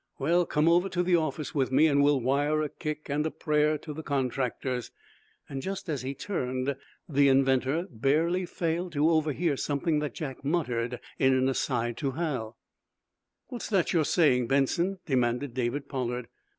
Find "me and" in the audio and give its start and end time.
1.71-2.01